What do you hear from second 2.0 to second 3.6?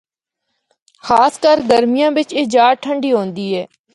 بچ اے جآ ٹھنڈی ہوندی